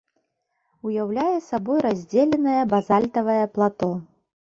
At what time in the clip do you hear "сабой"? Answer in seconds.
1.49-1.85